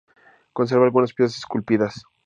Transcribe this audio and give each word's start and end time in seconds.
Conserva 0.53 0.85
algunas 0.85 1.13
piedras 1.13 1.37
esculpidas. 1.37 2.05